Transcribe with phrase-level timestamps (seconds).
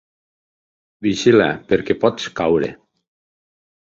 [1.07, 2.71] Vigila, perquè pots caure.